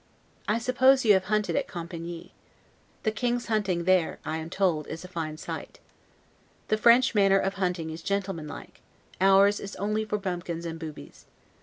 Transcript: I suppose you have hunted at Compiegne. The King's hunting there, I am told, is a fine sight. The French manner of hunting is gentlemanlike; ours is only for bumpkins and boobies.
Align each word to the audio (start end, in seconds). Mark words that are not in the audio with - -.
I 0.47 0.57
suppose 0.57 1.05
you 1.05 1.13
have 1.13 1.25
hunted 1.25 1.55
at 1.55 1.67
Compiegne. 1.67 2.31
The 3.03 3.11
King's 3.11 3.45
hunting 3.45 3.83
there, 3.83 4.17
I 4.25 4.37
am 4.37 4.49
told, 4.49 4.87
is 4.87 5.03
a 5.03 5.07
fine 5.07 5.37
sight. 5.37 5.77
The 6.69 6.77
French 6.77 7.13
manner 7.13 7.37
of 7.37 7.53
hunting 7.53 7.91
is 7.91 8.01
gentlemanlike; 8.01 8.81
ours 9.21 9.59
is 9.59 9.75
only 9.75 10.03
for 10.03 10.17
bumpkins 10.17 10.65
and 10.65 10.79
boobies. 10.79 11.27